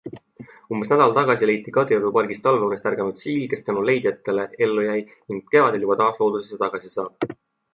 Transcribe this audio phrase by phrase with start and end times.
[0.75, 5.45] Umbes nädal tagasi leiti Kadrioru pargist talveunest ärganud siil, kes tänu leidjatele ellu jäi ning
[5.53, 7.33] kevadel juba taas loodusesse tagasi saab.